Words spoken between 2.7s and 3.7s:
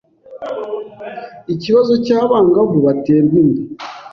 baterwa inda